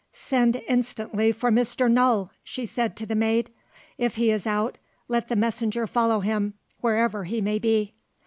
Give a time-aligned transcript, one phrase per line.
[0.13, 1.87] "Send instantly for Mr.
[1.87, 3.51] Null," she said to the maid.
[3.99, 7.93] "If he is out, let the messenger follow him, wherever he may be."